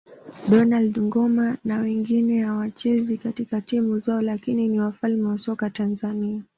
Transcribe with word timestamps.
Donald 0.49 0.95
Ngoma 0.99 1.57
na 1.63 1.79
wengine 1.79 2.43
hawachezi 2.43 3.17
katika 3.17 3.61
timu 3.61 3.99
zao 3.99 4.21
lakini 4.21 4.67
ni 4.67 4.79
wafalme 4.79 5.27
wa 5.29 5.37
soka 5.37 5.69
Tanzania 5.69 6.43